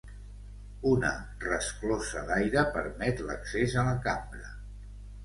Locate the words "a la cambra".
3.83-4.49